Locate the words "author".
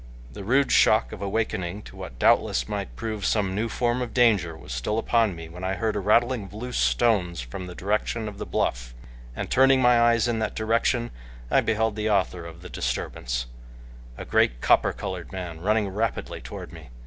12.09-12.47